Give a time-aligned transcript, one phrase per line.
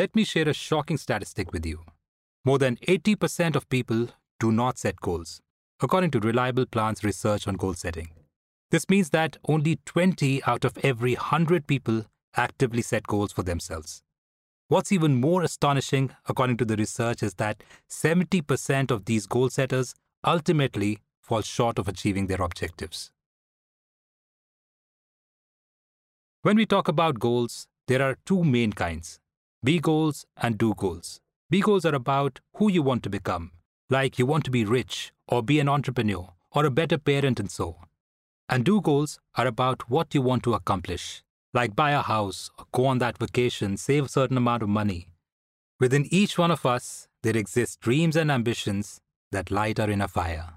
[0.00, 1.78] let me share a shocking statistic with you.
[2.42, 5.42] More than 80% of people do not set goals,
[5.82, 8.08] according to Reliable Plan's research on goal setting.
[8.70, 14.02] This means that only 20 out of every 100 people actively set goals for themselves.
[14.68, 19.94] What's even more astonishing, according to the research, is that 70% of these goal setters
[20.24, 23.10] ultimately fall short of achieving their objectives.
[26.40, 29.19] When we talk about goals, there are two main kinds
[29.62, 31.20] be goals and do goals.
[31.50, 33.52] Be goals are about who you want to become,
[33.90, 37.50] like you want to be rich, or be an entrepreneur, or a better parent, and
[37.50, 37.76] so.
[38.48, 41.22] And do goals are about what you want to accomplish,
[41.52, 45.08] like buy a house, or go on that vacation, save a certain amount of money.
[45.78, 49.00] Within each one of us, there exist dreams and ambitions
[49.30, 50.54] that light our inner fire.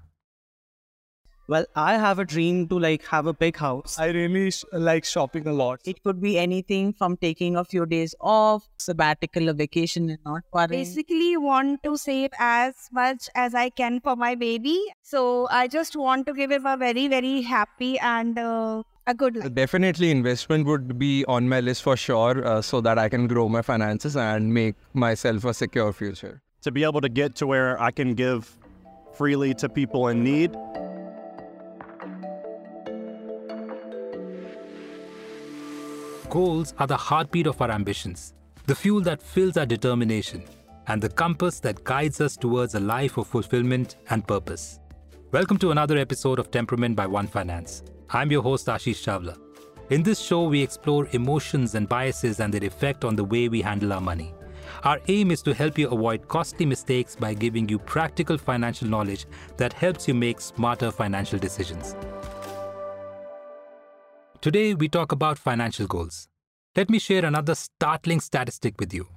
[1.46, 3.98] Well, I have a dream to like have a big house.
[3.98, 5.80] I really sh- like shopping a lot.
[5.84, 10.42] It could be anything from taking a few days off, sabbatical, a vacation, and not
[10.54, 10.70] worrying.
[10.70, 14.80] Basically, want to save as much as I can for my baby.
[15.02, 19.36] So I just want to give him a very, very happy and uh, a good
[19.36, 19.52] life.
[19.52, 23.50] Definitely, investment would be on my list for sure, uh, so that I can grow
[23.50, 26.40] my finances and make myself a secure future.
[26.62, 28.56] To be able to get to where I can give
[29.12, 30.56] freely to people in need.
[36.34, 38.34] Goals are the heartbeat of our ambitions,
[38.66, 40.42] the fuel that fills our determination,
[40.88, 44.80] and the compass that guides us towards a life of fulfillment and purpose.
[45.30, 47.84] Welcome to another episode of Temperament by One Finance.
[48.10, 49.38] I'm your host, Ashish Chawla.
[49.90, 53.62] In this show, we explore emotions and biases and their effect on the way we
[53.62, 54.34] handle our money.
[54.82, 59.26] Our aim is to help you avoid costly mistakes by giving you practical financial knowledge
[59.56, 61.94] that helps you make smarter financial decisions.
[64.44, 66.28] Today, we talk about financial goals.
[66.76, 69.08] Let me share another startling statistic with you.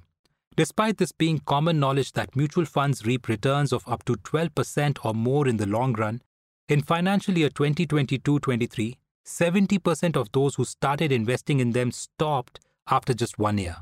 [0.56, 5.12] Despite this being common knowledge that mutual funds reap returns of up to 12% or
[5.12, 6.22] more in the long run,
[6.66, 12.60] in financial year 2022 23, 70% of those who started investing in them stopped
[12.90, 13.76] after just one year,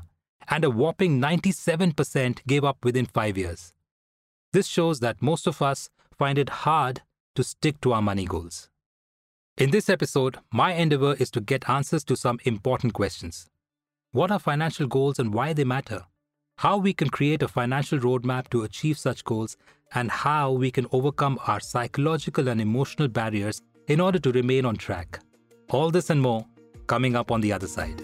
[0.49, 3.71] and a whopping 97% gave up within five years.
[4.51, 7.03] This shows that most of us find it hard
[7.35, 8.67] to stick to our money goals.
[9.57, 13.47] In this episode, my endeavor is to get answers to some important questions.
[14.11, 16.05] What are financial goals and why they matter?
[16.59, 19.57] How we can create a financial roadmap to achieve such goals,
[19.95, 24.75] and how we can overcome our psychological and emotional barriers in order to remain on
[24.75, 25.21] track.
[25.71, 26.45] All this and more
[26.85, 27.99] coming up on the other side.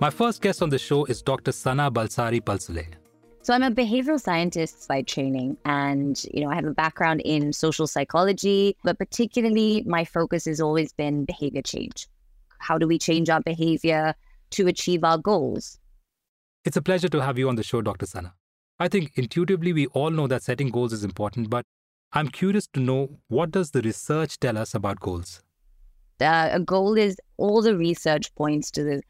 [0.00, 1.52] My first guest on the show is Dr.
[1.52, 2.86] Sana Balsari Palsule.
[3.46, 7.52] So I'm a behavioral scientist by training and you know I have a background in
[7.52, 12.08] social psychology, but particularly my focus has always been behavior change.
[12.58, 14.16] How do we change our behavior
[14.50, 15.78] to achieve our goals?
[16.64, 18.06] It's a pleasure to have you on the show, Dr.
[18.06, 18.34] Sana.
[18.80, 21.64] I think intuitively we all know that setting goals is important, but
[22.14, 25.40] I'm curious to know what does the research tell us about goals?
[26.20, 29.02] Uh, a goal is all the research points to the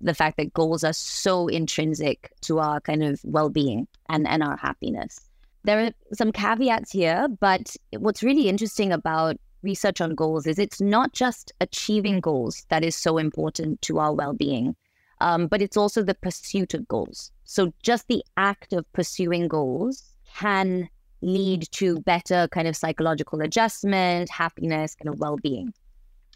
[0.00, 4.56] the fact that goals are so intrinsic to our kind of well-being and, and our
[4.56, 5.20] happiness.
[5.64, 10.80] There are some caveats here, but what's really interesting about research on goals is it's
[10.80, 14.76] not just achieving goals that is so important to our well-being,
[15.20, 17.32] um, but it's also the pursuit of goals.
[17.44, 20.04] So just the act of pursuing goals
[20.34, 20.88] can
[21.22, 25.72] lead to better kind of psychological adjustment, happiness, kind of well-being.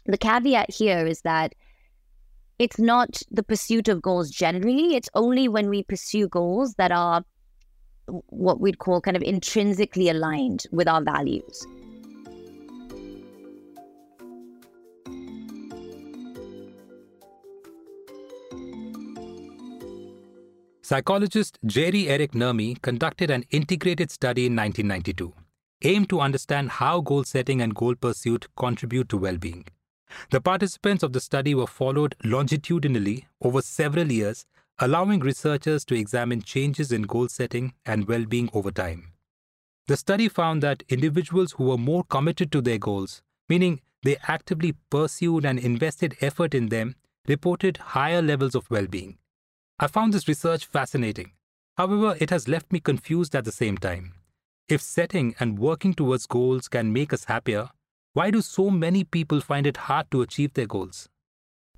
[0.05, 1.53] The caveat here is that
[2.61, 4.95] it's not the pursuit of goals generally.
[4.95, 7.23] It's only when we pursue goals that are
[8.05, 11.65] what we'd call kind of intrinsically aligned with our values.
[20.83, 25.33] Psychologist Jari-Erik Nurmi conducted an integrated study in 1992,
[25.81, 29.65] aimed to understand how goal setting and goal pursuit contribute to well being.
[30.29, 34.45] The participants of the study were followed longitudinally over several years,
[34.79, 39.13] allowing researchers to examine changes in goal setting and well being over time.
[39.87, 44.75] The study found that individuals who were more committed to their goals, meaning they actively
[44.89, 46.95] pursued and invested effort in them,
[47.27, 49.17] reported higher levels of well being.
[49.79, 51.31] I found this research fascinating.
[51.77, 54.13] However, it has left me confused at the same time.
[54.67, 57.69] If setting and working towards goals can make us happier,
[58.13, 61.07] why do so many people find it hard to achieve their goals?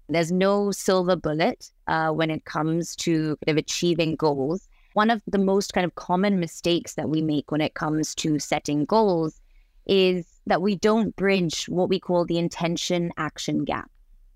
[0.09, 4.67] There's no silver bullet uh, when it comes to kind of achieving goals.
[4.93, 8.39] One of the most kind of common mistakes that we make when it comes to
[8.39, 9.39] setting goals
[9.85, 13.89] is that we don't bridge what we call the intention action gap.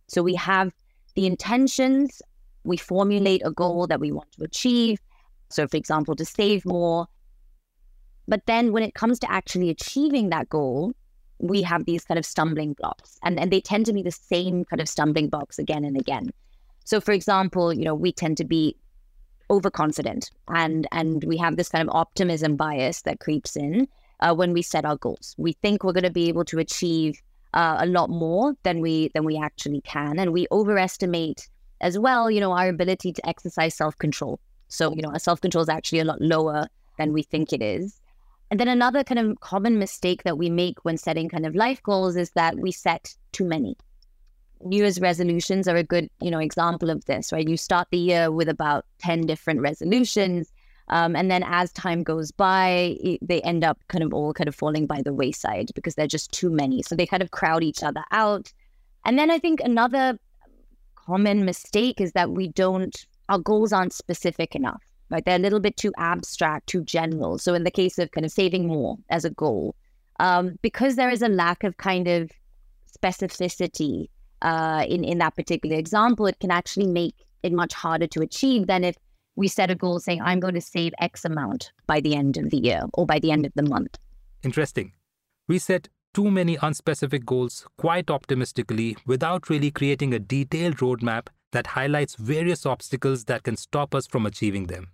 [0.07, 0.73] So we have
[1.15, 2.21] the intentions
[2.63, 4.99] we formulate a goal that we want to achieve.
[5.49, 7.07] So, for example, to save more.
[8.27, 10.93] But then when it comes to actually achieving that goal,
[11.39, 14.65] we have these kind of stumbling blocks and, and they tend to be the same
[14.65, 16.31] kind of stumbling blocks again and again.
[16.85, 18.75] So for example, you know, we tend to be
[19.49, 23.87] overconfident and and we have this kind of optimism bias that creeps in
[24.19, 25.35] uh, when we set our goals.
[25.37, 27.21] We think we're going to be able to achieve
[27.53, 31.47] uh, a lot more than we than we actually can, and we overestimate
[31.81, 32.29] as well.
[32.29, 34.39] You know, our ability to exercise self control.
[34.67, 36.67] So you know, our self control is actually a lot lower
[36.97, 37.96] than we think it is.
[38.49, 41.83] And then another kind of common mistake that we make when setting kind of life
[41.83, 43.75] goals is that we set too many.
[44.63, 47.47] New Year's resolutions are a good, you know, example of this, right?
[47.47, 50.51] You start the year with about 10 different resolutions.
[50.89, 54.55] Um, and then as time goes by, they end up kind of all kind of
[54.55, 56.81] falling by the wayside because they're just too many.
[56.81, 58.51] So they kind of crowd each other out.
[59.05, 60.17] And then I think another
[60.95, 65.23] common mistake is that we don't, our goals aren't specific enough right?
[65.25, 67.37] They're a little bit too abstract, too general.
[67.37, 69.75] So in the case of kind of saving more as a goal,
[70.19, 72.31] um, because there is a lack of kind of
[72.97, 74.07] specificity
[74.41, 78.67] uh, in in that particular example, it can actually make it much harder to achieve
[78.67, 78.95] than if
[79.35, 82.49] we set a goal saying I'm going to save X amount by the end of
[82.49, 83.97] the year or by the end of the month.
[84.43, 84.93] Interesting.
[85.47, 91.67] We set too many unspecific goals quite optimistically without really creating a detailed roadmap that
[91.67, 94.89] highlights various obstacles that can stop us from achieving them.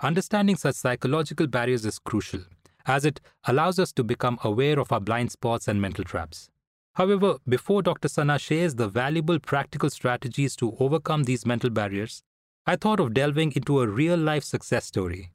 [0.00, 2.42] Understanding such psychological barriers is crucial,
[2.86, 6.48] as it allows us to become aware of our blind spots and mental traps.
[6.94, 8.06] However, before Dr.
[8.06, 12.22] Sana shares the valuable practical strategies to overcome these mental barriers,
[12.64, 15.32] I thought of delving into a real life success story.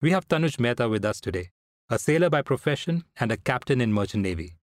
[0.00, 1.50] We have Tanuj Mehta with us today,
[1.90, 4.56] a sailor by profession and a captain in Merchant Navy.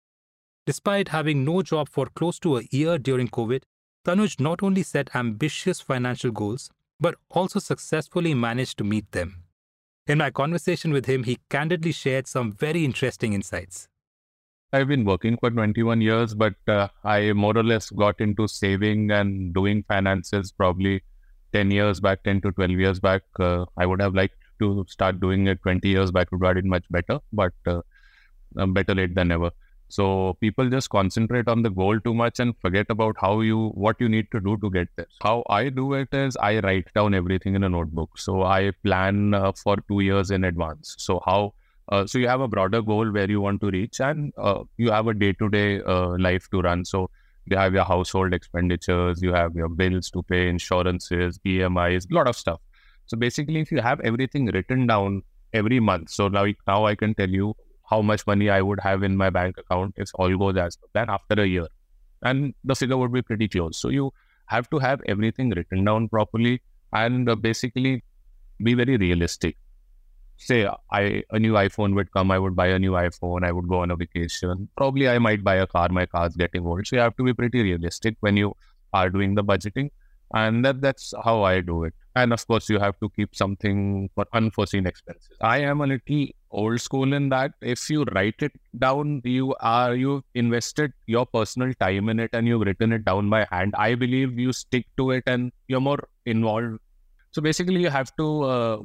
[0.66, 3.64] Despite having no job for close to a year during COVID,
[4.06, 6.70] Tanuj not only set ambitious financial goals,
[7.02, 9.44] but also successfully managed to meet them.
[10.08, 13.88] In my conversation with him, he candidly shared some very interesting insights.
[14.74, 19.12] I've been working for 21 years, but uh, I more or less got into saving
[19.12, 21.04] and doing finances probably
[21.52, 23.24] 10 years back, 10 to 12 years back.
[23.38, 26.66] Uh, I would have liked to start doing it 20 years back, would have it
[26.66, 27.82] much better, but uh,
[28.68, 29.52] better late than never.
[29.92, 34.00] So people just concentrate on the goal too much and forget about how you what
[34.00, 35.08] you need to do to get there.
[35.22, 38.18] How I do it is I write down everything in a notebook.
[38.18, 40.96] So I plan uh, for two years in advance.
[40.98, 41.54] So how
[41.90, 44.92] uh, so you have a broader goal where you want to reach, and uh, you
[44.92, 46.86] have a day-to-day uh, life to run.
[46.86, 47.10] So
[47.46, 52.28] you have your household expenditures, you have your bills to pay, insurances, EMIs, a lot
[52.28, 52.62] of stuff.
[53.08, 55.24] So basically, if you have everything written down
[55.54, 57.56] every month, so now now I can tell you
[57.92, 60.88] how much money I would have in my bank account if all goes as per
[60.94, 61.68] plan after a year.
[62.24, 63.78] And the figure would be pretty close.
[63.78, 64.12] So you
[64.48, 66.62] have to have everything written down properly
[66.94, 68.04] and uh, basically
[68.64, 69.58] be very realistic.
[70.38, 73.68] Say I a new iPhone would come, I would buy a new iPhone, I would
[73.68, 74.70] go on a vacation.
[74.76, 76.88] Probably I might buy a car, my car's getting old.
[76.88, 78.54] So you have to be pretty realistic when you
[78.94, 79.92] are doing the budgeting.
[80.34, 81.94] And that that's how I do it.
[82.16, 85.38] And of course you have to keep something for unforeseen expenses.
[85.40, 89.96] I am a little old school in that if you write it down you are
[89.96, 93.74] you invested your personal time in it and you've written it down by hand.
[93.78, 96.80] I believe you stick to it and you're more involved.
[97.32, 98.78] So basically you have to uh,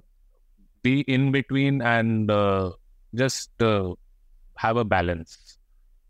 [0.82, 2.70] be in between and uh,
[3.14, 3.94] just uh,
[4.56, 5.55] have a balance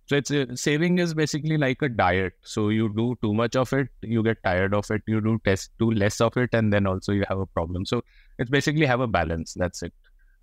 [0.07, 3.73] so it's uh, saving is basically like a diet so you do too much of
[3.73, 6.87] it you get tired of it you do test too less of it and then
[6.87, 8.03] also you have a problem so
[8.39, 9.93] it's basically have a balance that's it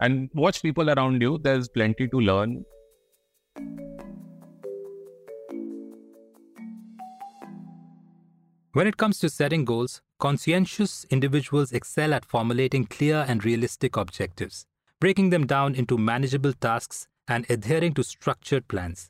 [0.04, 1.38] and watch people around you.
[1.38, 2.66] There's plenty to learn.
[8.74, 14.66] When it comes to setting goals, conscientious individuals excel at formulating clear and realistic objectives,
[15.00, 19.10] breaking them down into manageable tasks, and adhering to structured plans.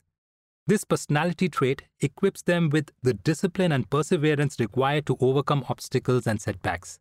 [0.66, 6.40] This personality trait equips them with the discipline and perseverance required to overcome obstacles and
[6.40, 7.00] setbacks,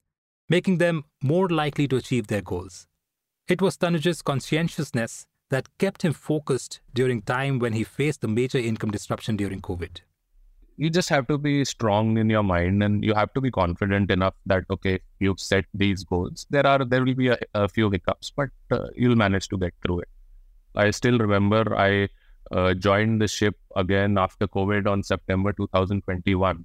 [0.48, 2.88] making them more likely to achieve their goals.
[3.46, 8.58] It was Tanuj's conscientiousness that kept him focused during time when he faced the major
[8.58, 10.00] income disruption during COVID.
[10.76, 14.10] You just have to be strong in your mind and you have to be confident
[14.10, 16.46] enough that okay, you've set these goals.
[16.50, 19.74] There are there will be a, a few hiccups, but uh, you'll manage to get
[19.84, 20.08] through it.
[20.74, 22.08] I still remember I
[22.52, 26.64] uh, joined the ship again after COVID on September 2021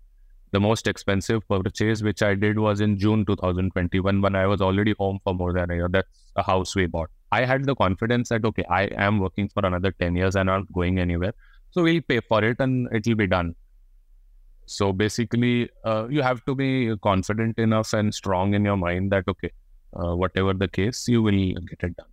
[0.52, 4.94] the most expensive purchase which I did was in June 2021 when I was already
[4.98, 5.90] home for more than a year.
[5.90, 7.10] That's a house we bought.
[7.32, 10.62] I had the confidence that okay, I am working for another 10 years and I'm
[10.62, 11.34] not going anywhere.
[11.72, 13.56] So we'll pay for it and it'll be done.
[14.66, 19.26] So basically, uh, you have to be confident enough and strong in your mind that,
[19.28, 19.52] okay,
[19.94, 22.08] uh, whatever the case, you will get it done.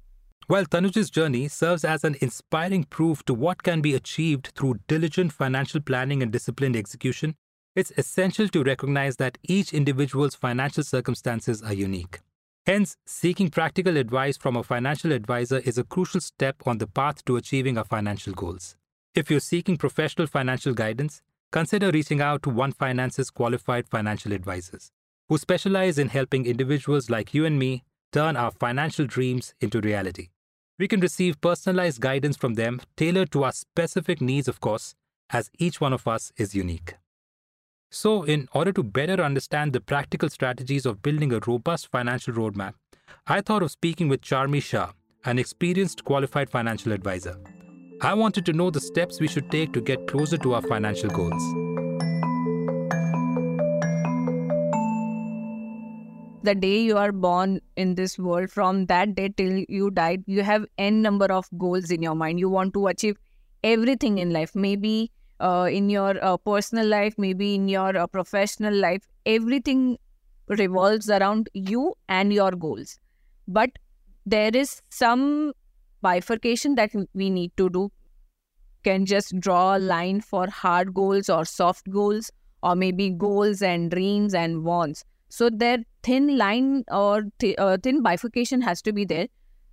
[0.47, 5.33] While Tanuj's journey serves as an inspiring proof to what can be achieved through diligent
[5.33, 7.35] financial planning and disciplined execution,
[7.75, 12.21] it's essential to recognize that each individual's financial circumstances are unique.
[12.67, 17.25] Hence, seeking practical advice from a financial advisor is a crucial step on the path
[17.25, 18.77] to achieving our financial goals.
[19.15, 21.23] If you're seeking professional financial guidance,
[21.53, 24.93] consider reaching out to One Finance's qualified financial advisors,
[25.31, 27.83] who specialize in helping individuals like you and me
[28.13, 30.29] turn our financial dreams into reality.
[30.79, 34.95] We can receive personalized guidance from them tailored to our specific needs, of course,
[35.31, 36.95] as each one of us is unique.
[37.91, 42.75] So, in order to better understand the practical strategies of building a robust financial roadmap,
[43.27, 44.91] I thought of speaking with Charmi Shah,
[45.25, 47.37] an experienced qualified financial advisor.
[48.01, 51.09] I wanted to know the steps we should take to get closer to our financial
[51.09, 51.64] goals.
[56.45, 60.43] The day you are born in this world, from that day till you died, you
[60.43, 62.39] have n number of goals in your mind.
[62.39, 63.17] You want to achieve
[63.63, 64.55] everything in life.
[64.55, 65.11] Maybe
[65.41, 69.97] uh, in your uh, personal life, maybe in your uh, professional life, everything
[70.49, 72.99] revolves around you and your goals.
[73.49, 73.71] But
[74.27, 75.55] there is some
[76.03, 77.91] bifurcation that we need to do.
[78.83, 82.31] Can just draw a line for hard goals or soft goals,
[82.63, 85.07] or maybe goals and dreams and wants.
[85.35, 89.29] So there thin line or th- uh, thin bifurcation has to be there.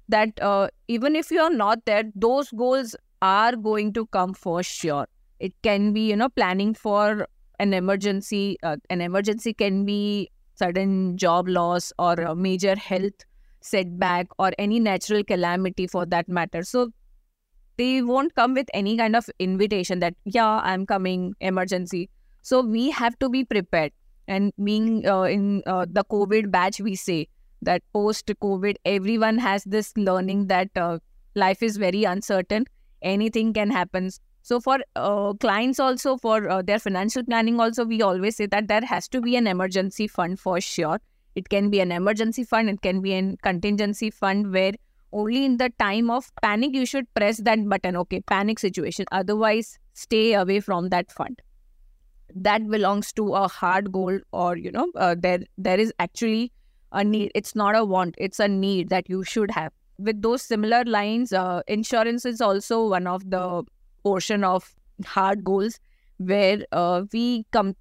[0.10, 4.64] That uh, even if you are not there, those goals are going to come for
[4.64, 5.08] sure.
[5.40, 7.28] It can be you know planning for
[7.60, 13.26] an emergency uh, an emergency can be sudden job loss or a major health
[13.62, 16.64] setback or any natural calamity for that matter.
[16.64, 16.92] So
[17.78, 22.10] they won't come with any kind of invitation that yeah i'm coming emergency.
[22.44, 23.92] So we have to be prepared
[24.28, 27.28] and being uh, in uh, the covid batch we say
[27.62, 30.98] that post covid everyone has this learning that uh,
[31.36, 32.66] life is very uncertain
[33.02, 34.10] anything can happen
[34.44, 38.68] so for uh, clients also, for uh, their financial planning also, we always say that
[38.68, 41.00] there has to be an emergency fund for sure.
[41.36, 44.74] It can be an emergency fund, it can be a contingency fund where
[45.14, 47.96] only in the time of panic you should press that button.
[47.98, 49.06] Okay, panic situation.
[49.12, 51.42] Otherwise, stay away from that fund.
[52.36, 56.52] That belongs to a hard goal, or you know, uh, there there is actually
[56.92, 57.32] a need.
[57.36, 59.74] It's not a want; it's a need that you should have.
[59.98, 63.64] With those similar lines, uh, insurance is also one of the
[64.04, 64.74] portion of
[65.06, 65.80] hard goals
[66.18, 67.76] where uh, we come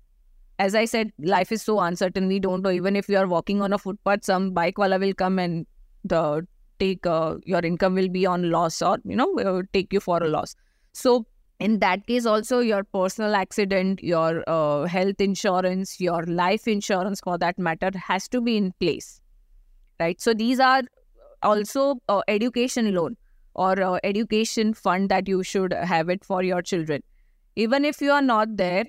[0.59, 3.63] as i said life is so uncertain we don't know even if you are walking
[3.63, 5.67] on a footpath some bike wala will come and
[6.05, 6.47] the
[6.79, 10.29] take uh, your income will be on loss or you know take you for a
[10.29, 10.55] loss
[10.93, 11.25] so
[11.61, 17.39] in that case also your personal accident your uh, health insurance your life insurance for
[17.39, 19.21] that matter has to be in place
[20.01, 20.21] right?
[20.21, 20.83] So these are
[21.43, 23.17] also uh, education loan
[23.55, 27.03] or uh, education fund that you should have it for your children.
[27.57, 28.85] Even if you are not there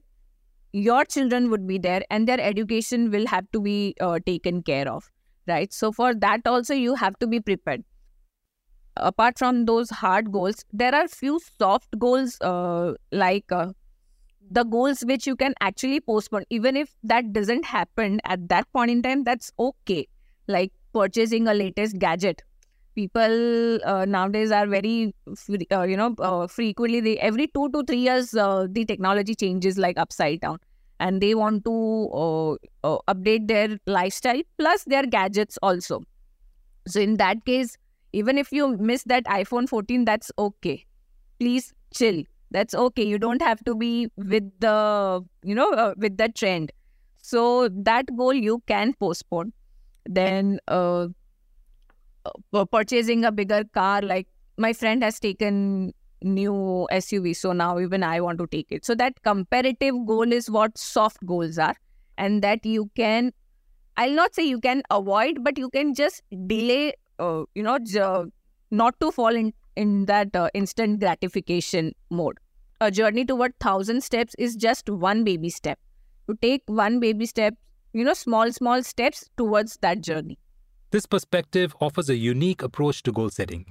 [0.74, 4.90] your children would be there and their education will have to be uh, taken care
[4.90, 5.10] of
[5.48, 5.74] right?
[5.74, 7.84] So for that also you have to be prepared
[9.02, 13.68] apart from those hard goals there are few soft goals uh, like uh,
[14.50, 18.92] the goals which you can actually postpone even if that doesn't happen at that point
[18.92, 20.08] in time that's okay.
[20.48, 22.42] Like purchasing a latest gadget.
[22.96, 25.14] People uh, nowadays are very
[25.72, 29.78] uh, you know uh, frequently they every 2 to 3 years uh, the technology changes
[29.78, 30.58] like upside down.
[31.00, 36.04] And they want to update their lifestyle plus their gadgets also.
[36.88, 37.78] So in that case
[38.14, 40.86] even if you miss that iphone 14 that's okay.
[41.40, 42.24] Please chill.
[42.52, 43.04] That's okay.
[43.04, 46.72] You don't have to be with the you know uh, with the trend.
[47.22, 49.54] So that goal you can postpone.
[50.06, 51.08] Then uh,
[52.26, 54.28] uh, uh, purchasing a bigger car like
[54.58, 58.86] my friend has taken new suv so now even i want to take it.
[58.86, 61.76] So that comparative goal is what soft goals are.
[62.18, 63.32] And that you can
[63.98, 66.94] i'll not say you can avoid but you can just delay
[67.26, 68.26] uh, you know j-
[68.84, 72.40] not to fall in in that uh, instant gratification mode.
[72.82, 75.80] A journey toward 1000 steps is just one baby step.
[76.30, 77.56] To take one baby step
[77.94, 80.38] you know small small steps towards that journey.
[80.92, 83.66] This perspective offers a unique approach to goal setting.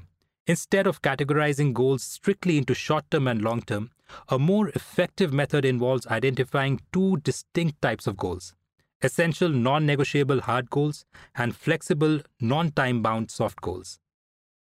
[0.46, 3.90] Instead of categorizing goals strictly into short term and long term,
[4.28, 8.54] a more effective method involves identifying two distinct types of goals
[9.02, 11.04] essential non negotiable hard goals
[11.34, 13.98] and flexible non time bound soft goals.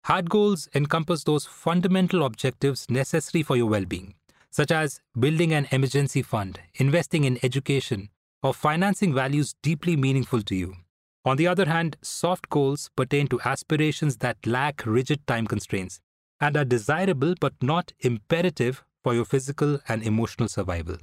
[0.04, 4.14] Hard goals encompass those fundamental objectives necessary for your well being,
[4.50, 8.08] such as building an emergency fund, investing in education,
[8.42, 10.76] or financing values deeply meaningful to you.
[11.24, 16.00] On the other hand, soft goals pertain to aspirations that lack rigid time constraints
[16.40, 20.96] and are desirable but not imperative for your physical and emotional survival.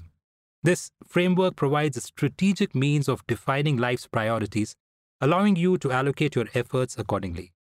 [0.66, 4.76] This framework provides a strategic means of defining life's priorities,
[5.22, 7.54] allowing you to allocate your efforts accordingly.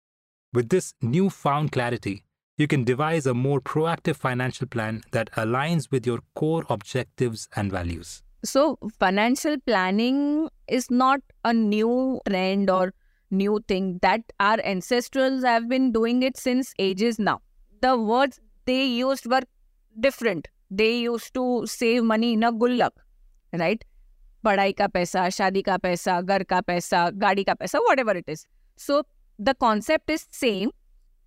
[0.52, 2.22] With this newfound clarity,
[2.56, 7.72] you can devise a more proactive financial plan that aligns with your core objectives and
[7.72, 8.22] values.
[8.44, 12.94] So, financial planning is not a new trend or
[13.32, 17.40] new thing that our ancestors have been doing it since ages now.
[17.80, 19.42] The words they used were
[19.98, 20.46] different
[20.80, 22.92] they used to save money in a gullak,
[23.52, 23.84] right?
[24.44, 28.46] Padai ka paisa, shadi ka paisa, ghar ka paisa, gaadi ka paisa, whatever it is.
[28.76, 29.02] So
[29.38, 30.70] the concept is same.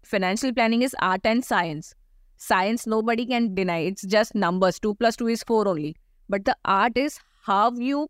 [0.04, 1.94] Financial planning is art and science.
[2.38, 3.80] Science nobody can deny.
[3.92, 4.80] It's just numbers.
[4.80, 5.96] Two plus two is four only.
[6.28, 8.08] But the art is how you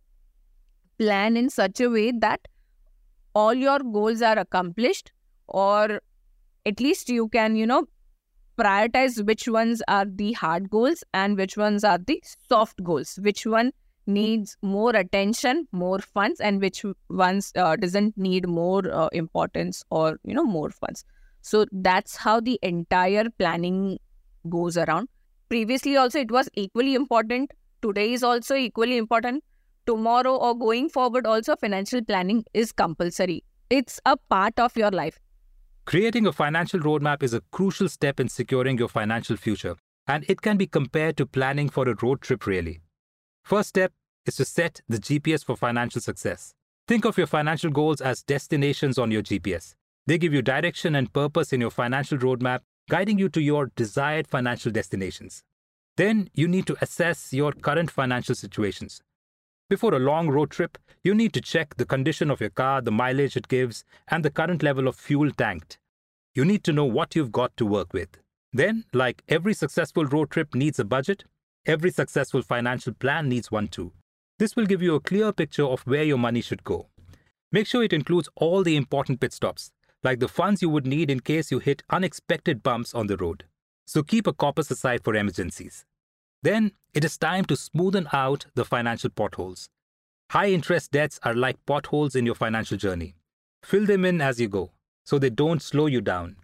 [0.98, 2.48] plan in such a way that
[3.34, 5.12] all your goals are accomplished
[5.48, 6.01] or
[6.65, 7.86] at least you can, you know,
[8.57, 13.19] prioritize which ones are the hard goals and which ones are the soft goals.
[13.21, 13.71] Which one
[14.07, 20.19] needs more attention, more funds, and which ones uh, doesn't need more uh, importance or,
[20.24, 21.03] you know, more funds.
[21.41, 24.00] So that's how the entire planning
[24.50, 25.09] goes around.
[25.50, 27.51] Previously, also, it was equally important.
[27.81, 29.43] Today is also equally important.
[29.85, 33.43] Tomorrow or going forward, also, financial planning is compulsory.
[33.69, 35.19] It's a part of your life.
[35.86, 39.75] Creating a financial roadmap is a crucial step in securing your financial future,
[40.08, 42.80] and it can be compared to planning for a road trip, really.
[43.44, 43.92] First step
[44.25, 46.56] is to set the GPS for financial success.
[46.88, 49.75] Think of your financial goals as destinations on your GPS.
[50.08, 54.27] They give you direction and purpose in your financial roadmap, guiding you to your desired
[54.27, 55.44] financial destinations.
[55.98, 59.01] Then you need to assess your current financial situations.
[59.67, 62.91] Before a long road trip, you need to check the condition of your car, the
[62.91, 65.79] mileage it gives, and the current level of fuel tanked.
[66.36, 68.10] You need to know what you've got to work with.
[68.54, 71.23] Then, like every successful road trip needs a budget,
[71.65, 73.91] every successful financial plan needs one too.
[74.38, 76.88] This will give you a clear picture of where your money should go.
[77.51, 79.71] Make sure it includes all the important pit stops,
[80.04, 83.45] like the funds you would need in case you hit unexpected bumps on the road.
[83.88, 85.86] So keep a corpus aside for emergencies.
[86.45, 89.67] Then it is time to smoothen out the financial potholes.
[90.29, 93.15] High interest debts are like potholes in your financial journey.
[93.63, 94.71] Fill them in as you go
[95.05, 96.36] so they don't slow you down.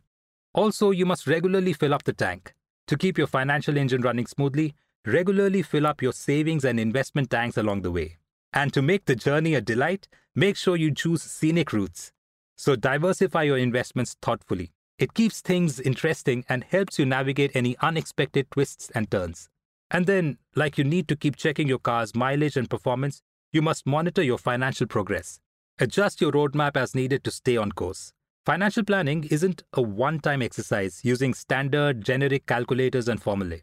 [0.56, 2.56] Also, you must regularly fill up the tank.
[2.88, 4.74] To keep your financial engine running smoothly,
[5.06, 8.18] regularly fill up your savings and investment tanks along the way.
[8.54, 12.12] And to make the journey a delight, make sure you choose scenic routes.
[12.58, 14.72] So diversify your investments thoughtfully.
[14.98, 19.48] It keeps things interesting and helps you navigate any unexpected twists and turns.
[19.92, 23.86] And then, like you need to keep checking your car's mileage and performance, you must
[23.86, 25.40] monitor your financial progress.
[25.80, 28.14] Adjust your roadmap as needed to stay on course.
[28.46, 33.62] Financial planning isn't a one time exercise using standard, generic calculators and formulae.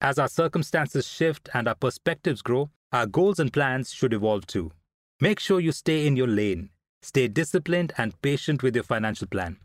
[0.00, 4.70] As our circumstances shift and our perspectives grow, our goals and plans should evolve too.
[5.20, 6.70] Make sure you stay in your lane,
[7.02, 9.56] Stay disciplined and patient with your financial plan.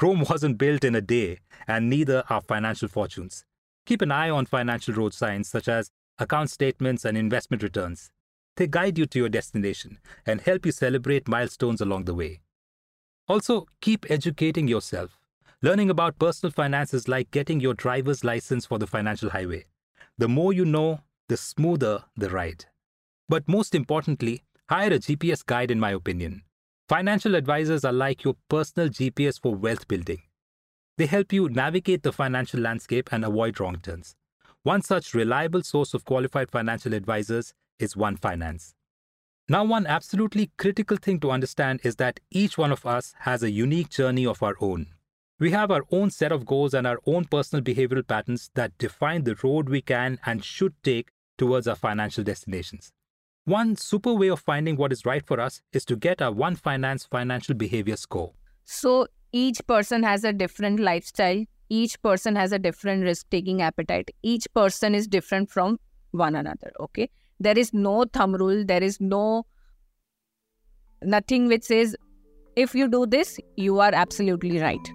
[0.00, 3.44] Rome wasn't built in a day, and neither are financial fortunes.
[3.86, 8.10] Keep an eye on financial road signs such as account statements and investment returns.
[8.56, 12.40] They guide you to your destination and help you celebrate milestones along the way.
[13.28, 15.18] Also, keep educating yourself.
[15.60, 19.64] Learning about personal finance is like getting your driver's license for the financial highway.
[20.18, 22.66] The more you know, the smoother the ride.
[23.28, 26.42] But most importantly, hire a GPS guide, in my opinion.
[26.88, 30.22] Financial advisors are like your personal GPS for wealth building.
[30.96, 34.14] They help you navigate the financial landscape and avoid wrong turns.
[34.62, 38.74] One such reliable source of qualified financial advisors is One Finance.
[39.48, 43.50] Now, one absolutely critical thing to understand is that each one of us has a
[43.50, 44.86] unique journey of our own.
[45.40, 49.24] We have our own set of goals and our own personal behavioral patterns that define
[49.24, 52.92] the road we can and should take towards our financial destinations.
[53.44, 56.54] One super way of finding what is right for us is to get our One
[56.54, 58.32] Finance financial behavior score.
[58.64, 64.12] So each person has a different lifestyle, each person has a different risk taking appetite,
[64.22, 65.80] each person is different from
[66.12, 66.70] one another.
[66.78, 67.10] Okay.
[67.40, 69.44] There is no thumb rule, there is no
[71.02, 71.96] nothing which says
[72.54, 74.88] if you do this, you are absolutely right.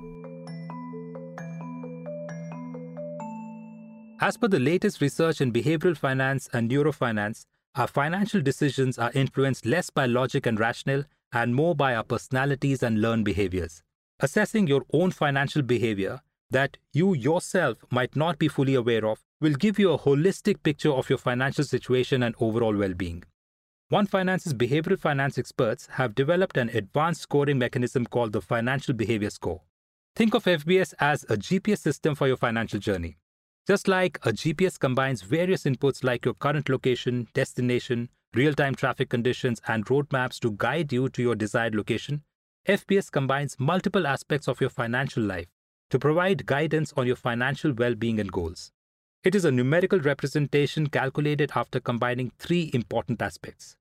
[4.21, 7.43] As per the latest research in behavioral finance and neurofinance,
[7.75, 12.81] our financial decisions are influenced less by logic and rationale and more by our personalities
[12.81, 13.83] and learned behaviors.
[14.21, 16.19] Assessing your own financial behavior
[16.51, 20.91] that you yourself might not be fully aware of will give you a holistic picture
[20.91, 23.23] of your financial situation and overall well being.
[23.87, 29.29] One Finance's behavioral finance experts have developed an advanced scoring mechanism called the Financial Behavior
[29.29, 29.61] Score.
[30.17, 33.17] Think of FBS as a GPS system for your financial journey.
[33.67, 39.07] Just like a GPS combines various inputs like your current location, destination, real time traffic
[39.09, 42.23] conditions, and roadmaps to guide you to your desired location,
[42.69, 45.47] FBS combines multiple aspects of your financial life
[45.89, 48.71] to provide guidance on your financial well being and goals.
[49.23, 53.75] It is a numerical representation calculated after combining three important aspects.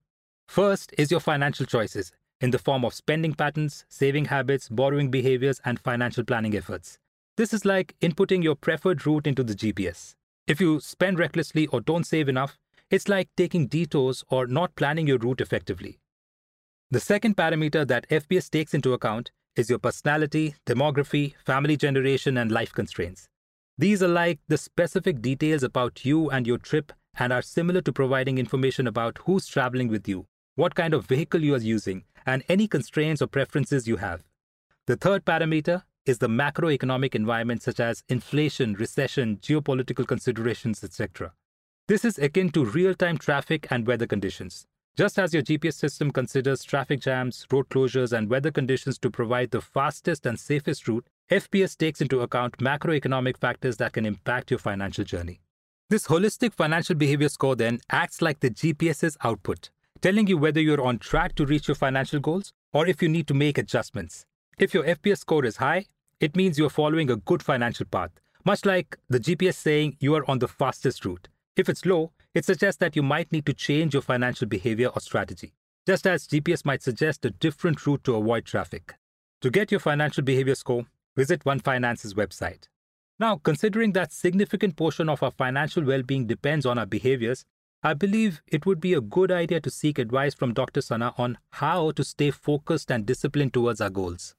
[0.46, 5.60] First is your financial choices in the form of spending patterns, saving habits, borrowing behaviors,
[5.66, 6.98] and financial planning efforts.
[7.36, 10.14] This is like inputting your preferred route into the GPS.
[10.46, 12.56] If you spend recklessly or don't save enough,
[12.90, 15.98] it's like taking detours or not planning your route effectively.
[16.90, 22.50] The second parameter that FBS takes into account is your personality, demography, family generation, and
[22.50, 23.28] life constraints.
[23.76, 27.92] These are like the specific details about you and your trip and are similar to
[27.92, 30.24] providing information about who's traveling with you,
[30.54, 34.24] what kind of vehicle you are using, and any constraints or preferences you have.
[34.86, 41.34] The third parameter is the macroeconomic environment such as inflation, recession, geopolitical considerations, etc.
[41.86, 44.66] This is akin to real-time traffic and weather conditions.
[44.98, 49.52] Just as your GPS system considers traffic jams, road closures, and weather conditions to provide
[49.52, 54.58] the fastest and safest route, FBS takes into account macroeconomic factors that can impact your
[54.58, 55.38] financial journey.
[55.88, 60.84] This holistic financial behavior score then acts like the GPS's output, telling you whether you're
[60.84, 64.26] on track to reach your financial goals or if you need to make adjustments.
[64.58, 65.86] If your FBS score is high,
[66.18, 68.10] it means you're following a good financial path,
[68.44, 71.28] much like the GPS saying you are on the fastest route.
[71.54, 75.00] If it's low, it suggests that you might need to change your financial behavior or
[75.00, 75.54] strategy,
[75.88, 78.94] just as GPS might suggest a different route to avoid traffic.
[79.40, 82.68] To get your financial behavior score, visit One Finance's website.
[83.18, 87.44] Now, considering that significant portion of our financial well-being depends on our behaviors,
[87.82, 90.80] I believe it would be a good idea to seek advice from Dr.
[90.80, 94.36] Sana on how to stay focused and disciplined towards our goals.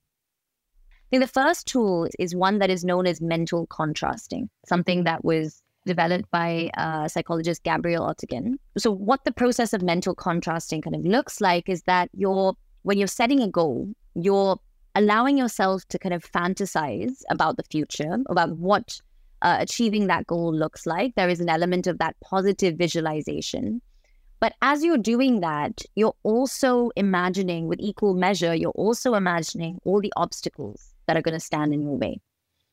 [0.87, 5.25] I think the first tool is one that is known as mental contrasting, something that
[5.25, 8.53] was developed by uh, psychologist Gabriel Oettingen.
[8.77, 12.97] So, what the process of mental contrasting kind of looks like is that you're, when
[12.97, 14.57] you're setting a goal, you're
[14.95, 19.01] allowing yourself to kind of fantasize about the future, about what
[19.41, 21.15] uh, achieving that goal looks like.
[21.15, 23.81] There is an element of that positive visualization.
[24.39, 30.01] But as you're doing that, you're also imagining with equal measure, you're also imagining all
[30.01, 32.21] the obstacles that are going to stand in your way.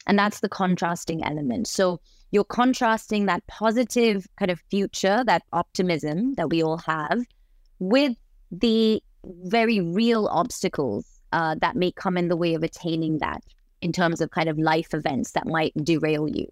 [0.07, 1.67] And that's the contrasting element.
[1.67, 2.01] So
[2.31, 7.25] you're contrasting that positive kind of future, that optimism that we all have,
[7.79, 8.17] with
[8.51, 9.03] the
[9.45, 13.43] very real obstacles uh, that may come in the way of attaining that
[13.83, 16.49] in terms of kind of life events that might derail you.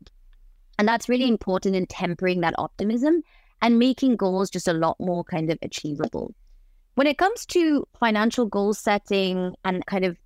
[0.79, 3.23] And that's really important in tempering that optimism
[3.63, 6.35] and making goals just a lot more kind of achievable.
[6.97, 10.17] When it comes to financial goal setting and kind of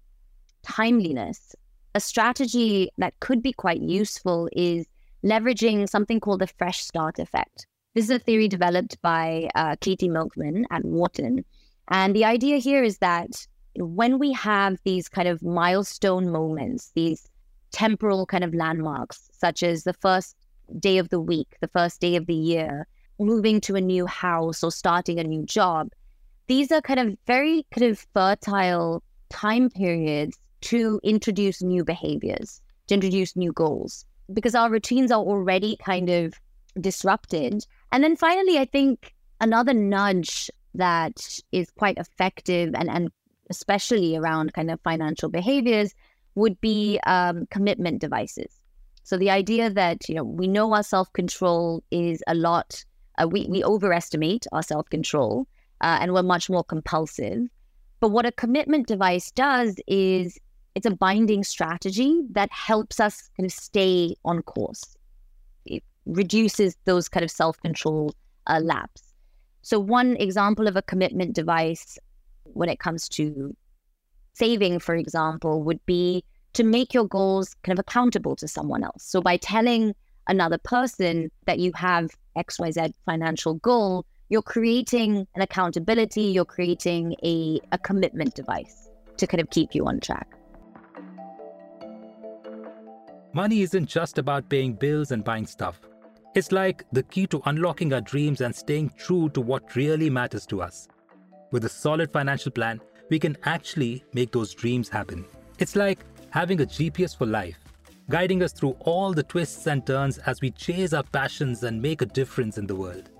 [0.62, 1.54] timeliness,
[1.94, 4.86] a strategy that could be quite useful is
[5.24, 7.66] leveraging something called the fresh start effect.
[7.94, 11.44] This is a theory developed by uh, Katie Milkman at Wharton.
[11.88, 17.28] And the idea here is that when we have these kind of milestone moments, these
[17.72, 20.36] temporal kind of landmarks, such as the first
[20.78, 22.86] day of the week, the first day of the year,
[23.18, 25.88] moving to a new house or starting a new job,
[26.46, 32.94] these are kind of very kind of fertile time periods to introduce new behaviors, to
[32.94, 36.34] introduce new goals, because our routines are already kind of
[36.80, 37.64] disrupted.
[37.92, 43.10] And then finally, I think another nudge that is quite effective and, and
[43.50, 45.94] especially around kind of financial behaviors,
[46.34, 48.60] would be um, commitment devices.
[49.02, 52.84] So the idea that you know we know our self control is a lot.
[53.20, 55.46] Uh, we we overestimate our self control,
[55.80, 57.48] uh, and we're much more compulsive.
[58.00, 60.38] But what a commitment device does is
[60.78, 64.84] it's a binding strategy that helps us kind of stay on course.
[65.66, 68.14] It reduces those kind of self control
[68.46, 69.02] uh, laps.
[69.62, 71.98] So one example of a commitment device
[72.44, 73.56] when it comes to
[74.34, 79.02] saving, for example, would be to make your goals kind of accountable to someone else.
[79.02, 79.96] So by telling
[80.28, 87.60] another person that you have XYZ financial goal, you're creating an accountability, you're creating a,
[87.72, 90.37] a commitment device to kind of keep you on track.
[93.32, 95.80] Money isn't just about paying bills and buying stuff.
[96.34, 100.46] It's like the key to unlocking our dreams and staying true to what really matters
[100.46, 100.88] to us.
[101.50, 105.24] With a solid financial plan, we can actually make those dreams happen.
[105.58, 105.98] It's like
[106.30, 107.58] having a GPS for life.
[108.10, 112.00] guiding us through all the twists and turns as we chase our passions and make
[112.00, 113.10] a difference in the world.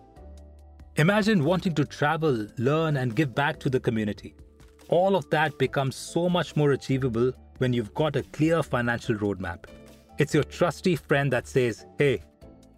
[0.96, 4.34] Imagine wanting to travel, learn, and give back to the community.
[4.88, 9.64] All of that becomes so much more achievable when you've got a clear financial roadmap.
[10.18, 12.22] It's your trusty friend that says, hey,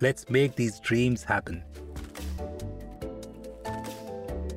[0.03, 1.65] let's make these dreams happen.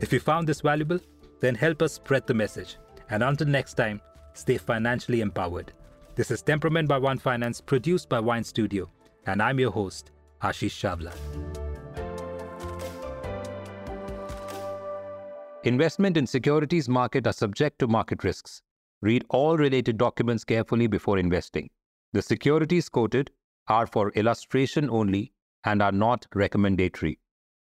[0.01, 0.99] If you found this valuable,
[1.39, 2.75] then help us spread the message.
[3.09, 4.01] And until next time,
[4.33, 5.71] stay financially empowered.
[6.15, 8.91] This is Temperament by One Finance, produced by Wine Studio,
[9.27, 11.13] and I'm your host, Ashish Chawla.
[15.63, 18.61] Investment in securities market are subject to market risks.
[18.99, 21.69] Read all related documents carefully before investing.
[22.13, 23.31] The securities quoted
[23.67, 27.19] are for illustration only and are not recommendatory.